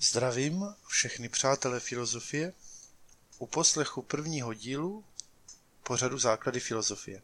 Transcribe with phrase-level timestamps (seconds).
[0.00, 2.52] Zdravím všechny přátelé filozofie
[3.38, 5.04] u poslechu prvního dílu
[5.82, 7.22] pořadu Základy filozofie.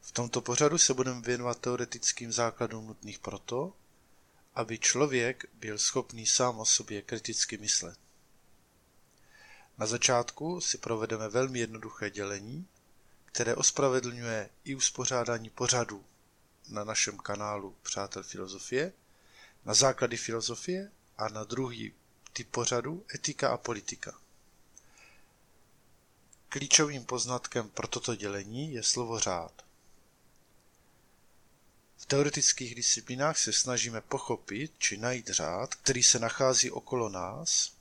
[0.00, 3.72] V tomto pořadu se budeme věnovat teoretickým základům nutných proto,
[4.54, 7.98] aby člověk byl schopný sám o sobě kriticky myslet.
[9.78, 12.68] Na začátku si provedeme velmi jednoduché dělení,
[13.24, 16.04] které ospravedlňuje i uspořádání pořadu
[16.68, 18.92] na našem kanálu Přátel filozofie,
[19.64, 21.94] na základy filozofie a na druhý
[22.32, 24.20] typ pořadu etika a politika.
[26.48, 29.64] Klíčovým poznatkem pro toto dělení je slovo řád.
[31.96, 37.72] V teoretických disciplinách se snažíme pochopit či najít řád, který se nachází okolo nás,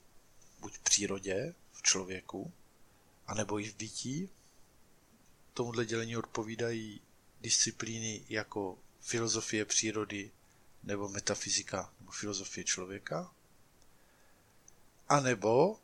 [0.59, 2.53] buď v přírodě, v člověku,
[3.27, 4.29] anebo i v bytí.
[5.53, 7.01] Tomuhle dělení odpovídají
[7.41, 10.31] disciplíny jako filozofie přírody
[10.87, 13.31] nebo metafyzika nebo filozofie člověka.
[15.09, 15.79] A nebo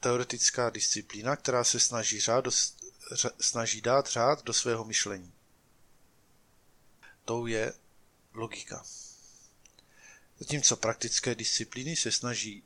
[0.00, 2.50] teoretická disciplína, která se snaží, řád do,
[3.40, 5.32] snaží dát řád do svého myšlení.
[7.24, 7.72] Tou je
[8.34, 8.84] logika.
[10.38, 12.64] Zatímco praktické disciplíny se snaží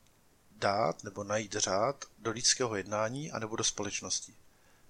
[0.51, 4.35] dát nebo najít řád do lidského jednání anebo do společnosti.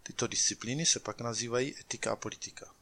[0.03, 2.75] Tyto disciplíny se pak nazývají etika a politika.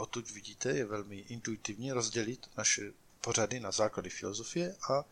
[0.00, 5.04] Odtud vidíte, je velmi intuitivní rozdělit naše pořady na základy filozofie a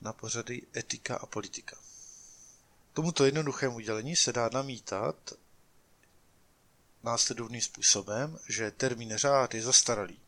[0.00, 1.76] na pořady etika a politika.
[2.92, 5.32] Tomuto jednoduchému dělení se dá namítat
[7.02, 10.20] následovným způsobem, že termín řád je zastaralý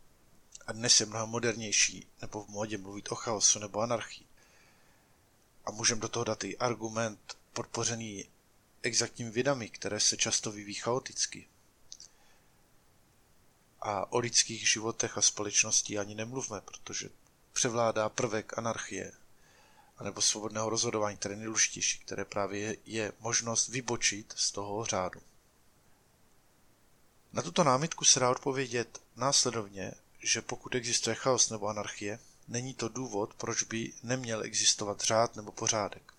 [0.66, 4.26] a dnes je mnohem modernější, nebo v módě mluvit o chaosu nebo anarchii.
[5.64, 8.28] A můžeme do toho dát i argument podpořený
[8.82, 11.48] exaktními vědami, které se často vyvíjí chaoticky.
[13.86, 17.08] A o lidských životech a společnosti ani nemluvme, protože
[17.52, 19.12] převládá prvek anarchie,
[19.98, 25.20] anebo svobodného rozhodování, které je nejdůležitější, které právě je, je možnost vybočit z toho řádu.
[27.33, 32.18] Na tuto námitku se dá odpovědět následovně, že pokud existuje chaos nebo anarchie,
[32.48, 36.14] není to důvod, proč by neměl existovat řád nebo pořádek.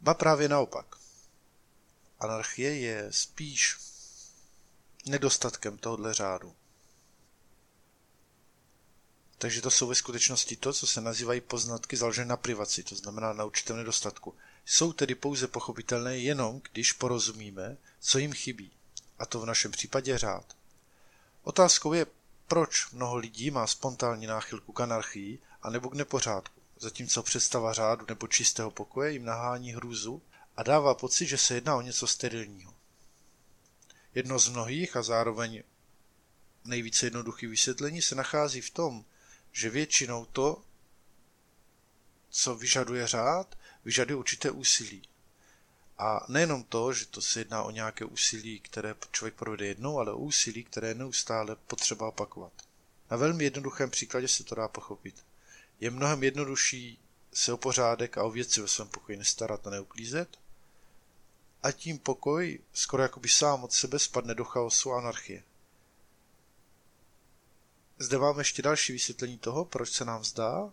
[0.00, 0.96] Ba právě naopak.
[2.20, 3.76] Anarchie je spíš
[5.06, 6.54] nedostatkem tohoto řádu.
[9.44, 13.32] Takže to jsou ve skutečnosti to, co se nazývají poznatky založené na privaci, to znamená
[13.32, 14.34] na určitém nedostatku.
[14.64, 18.70] Jsou tedy pouze pochopitelné jenom, když porozumíme, co jim chybí.
[19.18, 20.56] A to v našem případě řád.
[21.42, 22.06] Otázkou je,
[22.48, 28.06] proč mnoho lidí má spontánní náchylku k anarchii a nebo k nepořádku, zatímco představa řádu
[28.08, 30.22] nebo čistého pokoje jim nahání hrůzu
[30.56, 32.74] a dává pocit, že se jedná o něco sterilního.
[34.14, 35.62] Jedno z mnohých a zároveň
[36.64, 39.04] nejvíce jednoduchých vysvětlení se nachází v tom,
[39.54, 40.62] že většinou to,
[42.30, 45.02] co vyžaduje řád, vyžaduje určité úsilí.
[45.98, 50.12] A nejenom to, že to se jedná o nějaké úsilí, které člověk provede jednou, ale
[50.12, 52.52] o úsilí, které je neustále potřeba opakovat.
[53.10, 55.24] Na velmi jednoduchém příkladě se to dá pochopit.
[55.80, 56.98] Je mnohem jednodušší
[57.32, 60.38] se o pořádek a o věci ve svém pokoji nestarat a neuklízet,
[61.62, 65.42] a tím pokoj skoro jako by sám od sebe spadne do chaosu a anarchie.
[67.98, 70.72] Zde máme ještě další vysvětlení toho, proč se nám zdá,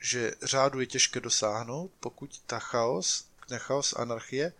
[0.00, 4.52] že řádu je těžké dosáhnout, pokud ta chaos, ne chaos, anarchie,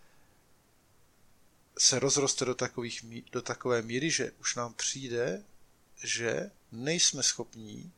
[1.77, 5.43] se rozroste do, takových, do takové míry, že už nám přijde,
[6.03, 7.93] že nejsme schopní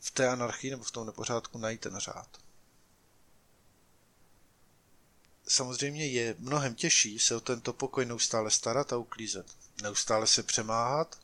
[0.00, 2.28] v té anarchii nebo v tom nepořádku najít ten řád.
[5.48, 9.46] Samozřejmě je mnohem těžší se o tento pokoj neustále starat a uklízet.
[9.82, 11.18] Neustále se přemáhat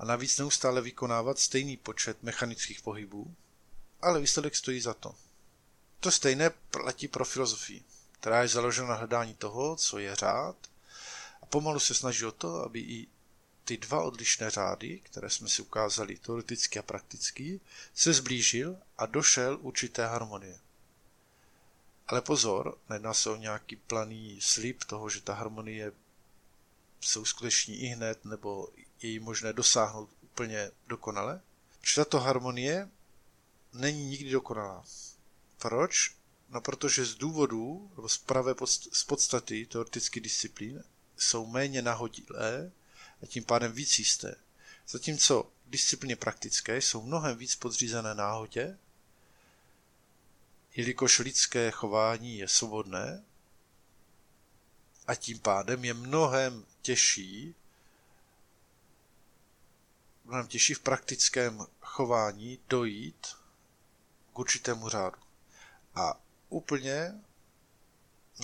[0.00, 3.34] a navíc neustále vykonávat stejný počet mechanických pohybů,
[4.02, 5.14] ale výsledek stojí za to.
[6.00, 10.56] To stejné platí pro filozofii, která je založena na hledání toho, co je řád
[11.42, 13.06] a pomalu se snaží o to, aby i
[13.64, 17.60] ty dva odlišné řády, které jsme si ukázali teoreticky a prakticky,
[17.94, 20.58] se zblížil a došel určité harmonie.
[22.06, 25.92] Ale pozor, nejedná se o nějaký planý slib toho, že ta harmonie
[27.00, 28.68] se uskuteční i hned, nebo
[29.02, 31.40] je jí možné dosáhnout úplně dokonale.
[31.82, 32.88] Že tato harmonie
[33.72, 34.84] není nikdy dokonalá.
[35.58, 36.14] Proč?
[36.48, 38.54] No protože z důvodů, nebo z pravé
[38.92, 40.84] z podstaty teoretických disciplín
[41.16, 42.72] jsou méně nahodilé
[43.22, 44.34] a tím pádem víc jisté.
[44.88, 48.78] Zatímco disciplíny praktické jsou mnohem víc podřízené náhodě,
[50.76, 53.24] jelikož lidské chování je svobodné
[55.06, 57.54] a tím pádem je mnohem těžší
[60.30, 63.26] mnohem těžší v praktickém chování dojít
[64.32, 65.18] k určitému řádu.
[65.94, 67.14] A úplně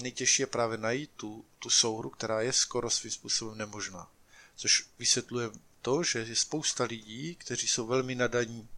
[0.03, 4.11] nejtěžší je právě najít tu, tu souhru, která je skoro svým způsobem nemožná.
[4.57, 5.51] Což vysvětluje
[5.83, 8.69] to, že je spousta lidí, kteří jsou velmi nadaní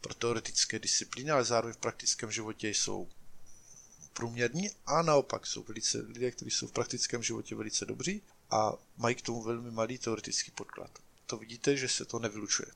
[0.00, 3.08] pro teoretické disciplíny, ale zároveň v praktickém životě jsou
[4.12, 9.14] průměrní a naopak jsou velice, lidé, kteří jsou v praktickém životě velice dobří a mají
[9.14, 10.90] k tomu velmi malý teoretický podklad.
[11.28, 12.68] To vidíte, že se to nevylučuje.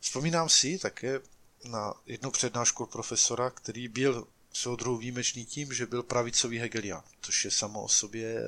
[0.00, 1.20] Vzpomínám si také
[1.64, 7.44] na jednu přednášku profesora, který byl svého druhu výjimečný tím, že byl pravicový hegelián, což
[7.44, 8.42] je samo o sobě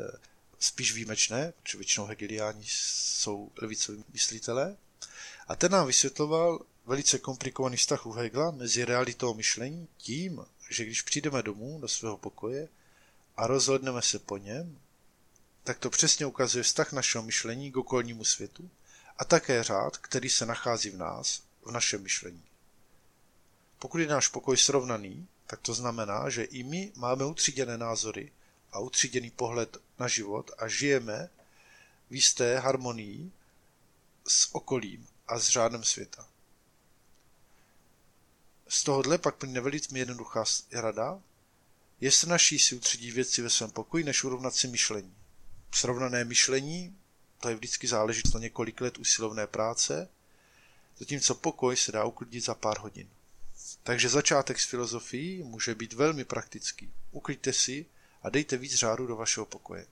[0.59, 4.77] spíš výjimečné, protože většinou hegeliáni jsou levicoví myslitelé.
[5.49, 11.03] A ten nám vysvětloval velice komplikovaný vztah u Hegla mezi realitou myšlení tím, že když
[11.03, 12.69] přijdeme domů do svého pokoje
[13.37, 14.79] a rozhodneme se po něm,
[15.65, 18.71] tak to přesně ukazuje vztah našeho myšlení k okolnímu světu
[19.19, 22.45] a také řád, který se nachází v nás, v našem myšlení.
[23.79, 28.33] Pokud je náš pokoj srovnaný, tak to znamená, že i my máme utříděné názory
[28.73, 31.31] a utříděný pohled na život a žijeme
[32.11, 33.33] v jisté harmonii
[34.29, 36.29] s okolím a s řádem světa.
[38.69, 41.21] Z tohohle pak plyne velice jednoduchá rada,
[42.01, 45.15] je snažší si utřídit věci ve svém pokoji, než urovnat si myšlení.
[45.75, 46.99] Srovnané myšlení,
[47.41, 50.09] to je vždycky záležitost na několik let usilovné práce,
[50.99, 53.11] zatímco pokoj se dá uklidit za pár hodin.
[53.83, 56.93] Takže začátek s filozofií může být velmi praktický.
[57.11, 57.87] Uklidte si
[58.23, 59.87] a dejte víc řádu do vašeho pokoje.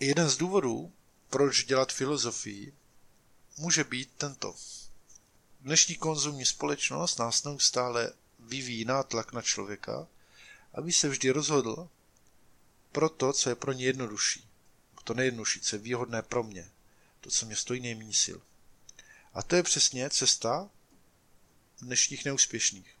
[0.00, 0.92] Jeden z důvodů,
[1.30, 2.74] proč dělat filozofii,
[3.56, 4.54] může být tento.
[5.60, 10.06] Dnešní konzumní společnost nás neustále vyvíjí nátlak na člověka,
[10.74, 11.88] aby se vždy rozhodl
[12.92, 14.48] pro to, co je pro ně jednodušší.
[15.04, 16.70] To nejjednodušší, co je výhodné pro mě.
[17.20, 18.38] To, co mě stojí nejméně sil.
[19.34, 20.70] A to je přesně cesta
[21.80, 22.96] dnešních neúspěšných,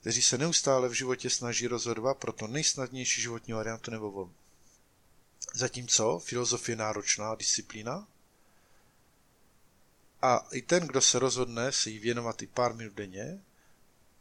[0.00, 4.34] kteří se neustále v životě snaží rozhodovat pro to nejsnadnější životní variantu nebo volbu.
[5.54, 8.08] Zatímco filozofie náročná disciplína
[10.22, 13.44] a i ten, kdo se rozhodne se jí věnovat i pár minut denně,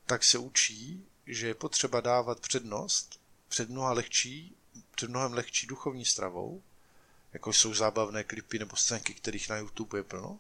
[0.05, 4.56] tak se učí, že je potřeba dávat přednost před mnoha lehčí,
[4.95, 6.63] před mnohem lehčí duchovní stravou,
[7.33, 10.39] jako jsou zábavné klipy nebo scénky, kterých na YouTube je plno.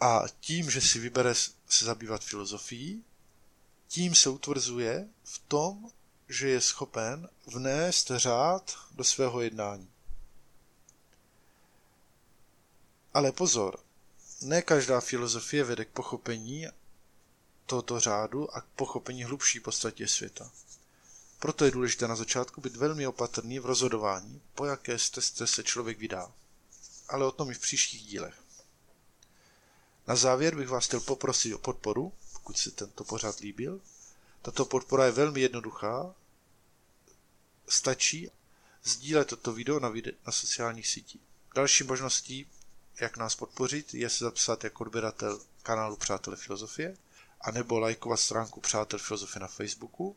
[0.00, 3.04] A tím, že si vybere se zabývat filozofií,
[3.88, 5.90] tím se utvrzuje v tom,
[6.28, 9.90] že je schopen vnést řád do svého jednání.
[13.14, 13.78] Ale pozor,
[14.42, 16.66] ne každá filozofie vede k pochopení
[17.68, 20.50] tohoto řádu a k pochopení hlubší podstatě světa.
[21.38, 25.98] Proto je důležité na začátku být velmi opatrný v rozhodování, po jaké cestě se člověk
[25.98, 26.32] vydá.
[27.08, 28.34] Ale o tom i v příštích dílech.
[30.06, 33.80] Na závěr bych vás chtěl poprosit o podporu, pokud se tento pořád líbil.
[34.42, 36.14] Tato podpora je velmi jednoduchá.
[37.68, 38.30] Stačí
[38.84, 41.20] sdílet toto video na, vide- na sociálních sítích.
[41.54, 42.46] Další možností,
[43.00, 46.96] jak nás podpořit, je se zapsat jako odběratel kanálu Přátelé filozofie,
[47.40, 50.16] anebo lajkovat stránku Přátel filozofie na Facebooku.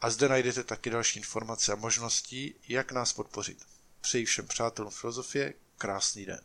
[0.00, 3.66] A zde najdete taky další informace a možnosti, jak nás podpořit.
[4.00, 6.40] Přeji všem přátelům filozofie krásný den.